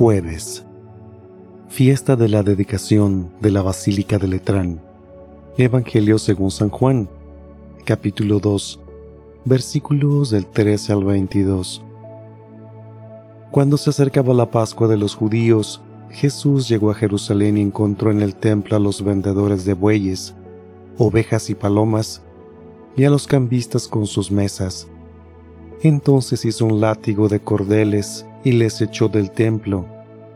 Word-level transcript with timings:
Jueves. 0.00 0.64
Fiesta 1.68 2.16
de 2.16 2.30
la 2.30 2.42
dedicación 2.42 3.28
de 3.42 3.50
la 3.50 3.60
Basílica 3.60 4.16
de 4.16 4.28
Letrán. 4.28 4.80
Evangelio 5.58 6.18
según 6.18 6.50
San 6.50 6.70
Juan, 6.70 7.06
capítulo 7.84 8.40
2, 8.40 8.80
versículos 9.44 10.30
del 10.30 10.46
13 10.46 10.94
al 10.94 11.04
22. 11.04 11.82
Cuando 13.50 13.76
se 13.76 13.90
acercaba 13.90 14.32
la 14.32 14.50
Pascua 14.50 14.88
de 14.88 14.96
los 14.96 15.14
judíos, 15.14 15.82
Jesús 16.08 16.66
llegó 16.66 16.90
a 16.90 16.94
Jerusalén 16.94 17.58
y 17.58 17.60
encontró 17.60 18.10
en 18.10 18.22
el 18.22 18.36
templo 18.36 18.78
a 18.78 18.80
los 18.80 19.04
vendedores 19.04 19.66
de 19.66 19.74
bueyes, 19.74 20.34
ovejas 20.96 21.50
y 21.50 21.54
palomas, 21.54 22.22
y 22.96 23.04
a 23.04 23.10
los 23.10 23.26
cambistas 23.26 23.86
con 23.86 24.06
sus 24.06 24.30
mesas. 24.30 24.88
Entonces 25.82 26.46
hizo 26.46 26.64
un 26.64 26.80
látigo 26.80 27.28
de 27.28 27.40
cordeles 27.40 28.24
y 28.44 28.52
les 28.52 28.80
echó 28.80 29.08
del 29.08 29.30
templo, 29.30 29.86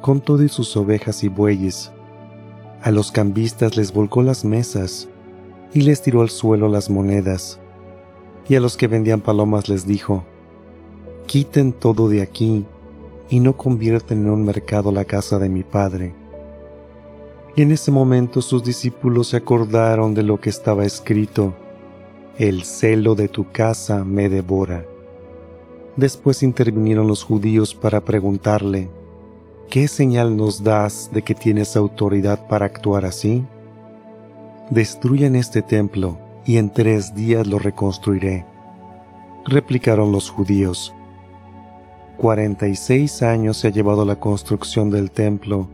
con 0.00 0.20
todo 0.20 0.46
sus 0.48 0.76
ovejas 0.76 1.24
y 1.24 1.28
bueyes. 1.28 1.92
A 2.82 2.90
los 2.90 3.10
cambistas 3.10 3.76
les 3.76 3.92
volcó 3.92 4.22
las 4.22 4.44
mesas 4.44 5.08
y 5.72 5.80
les 5.80 6.02
tiró 6.02 6.22
al 6.22 6.30
suelo 6.30 6.68
las 6.68 6.90
monedas. 6.90 7.58
Y 8.48 8.54
a 8.54 8.60
los 8.60 8.76
que 8.76 8.86
vendían 8.86 9.20
palomas 9.20 9.68
les 9.68 9.86
dijo, 9.86 10.24
Quiten 11.26 11.72
todo 11.72 12.08
de 12.08 12.22
aquí 12.22 12.64
y 13.28 13.40
no 13.40 13.56
convierten 13.56 14.20
en 14.20 14.30
un 14.30 14.44
mercado 14.44 14.92
la 14.92 15.04
casa 15.04 15.38
de 15.38 15.48
mi 15.48 15.64
padre. 15.64 16.14
Y 17.56 17.62
en 17.62 17.72
ese 17.72 17.90
momento 17.90 18.42
sus 18.42 18.62
discípulos 18.62 19.28
se 19.28 19.38
acordaron 19.38 20.14
de 20.14 20.22
lo 20.22 20.38
que 20.40 20.50
estaba 20.50 20.84
escrito, 20.84 21.54
El 22.38 22.62
celo 22.64 23.14
de 23.14 23.28
tu 23.28 23.50
casa 23.50 24.04
me 24.04 24.28
devora. 24.28 24.84
Después 25.96 26.42
intervinieron 26.42 27.06
los 27.06 27.24
judíos 27.24 27.74
para 27.74 28.02
preguntarle, 28.02 28.90
¿qué 29.70 29.88
señal 29.88 30.36
nos 30.36 30.62
das 30.62 31.10
de 31.12 31.22
que 31.22 31.34
tienes 31.34 31.76
autoridad 31.76 32.46
para 32.48 32.66
actuar 32.66 33.04
así? 33.04 33.44
Destruyan 34.70 35.36
este 35.36 35.62
templo 35.62 36.18
y 36.44 36.58
en 36.58 36.70
tres 36.70 37.14
días 37.14 37.46
lo 37.46 37.58
reconstruiré. 37.58 38.44
Replicaron 39.46 40.12
los 40.12 40.28
judíos, 40.28 40.92
Cuarenta 42.16 42.66
y 42.66 42.76
seis 42.76 43.22
años 43.22 43.58
se 43.58 43.68
ha 43.68 43.70
llevado 43.70 44.06
la 44.06 44.18
construcción 44.18 44.90
del 44.90 45.10
templo, 45.10 45.68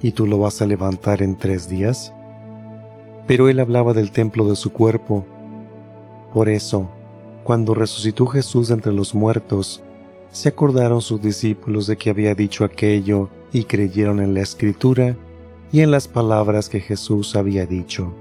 ¿y 0.00 0.12
tú 0.12 0.26
lo 0.26 0.38
vas 0.38 0.62
a 0.62 0.66
levantar 0.66 1.20
en 1.20 1.36
tres 1.36 1.68
días? 1.68 2.14
Pero 3.26 3.50
él 3.50 3.60
hablaba 3.60 3.92
del 3.92 4.10
templo 4.10 4.48
de 4.48 4.56
su 4.56 4.72
cuerpo. 4.72 5.26
Por 6.32 6.48
eso, 6.48 6.88
cuando 7.46 7.74
resucitó 7.74 8.26
Jesús 8.26 8.70
entre 8.70 8.92
los 8.92 9.14
muertos, 9.14 9.80
se 10.32 10.48
acordaron 10.48 11.00
sus 11.00 11.22
discípulos 11.22 11.86
de 11.86 11.96
que 11.96 12.10
había 12.10 12.34
dicho 12.34 12.64
aquello 12.64 13.28
y 13.52 13.62
creyeron 13.62 14.18
en 14.18 14.34
la 14.34 14.40
escritura 14.40 15.14
y 15.70 15.82
en 15.82 15.92
las 15.92 16.08
palabras 16.08 16.68
que 16.68 16.80
Jesús 16.80 17.36
había 17.36 17.64
dicho. 17.64 18.12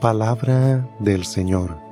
Palabra 0.00 0.84
del 0.98 1.24
Señor. 1.24 1.89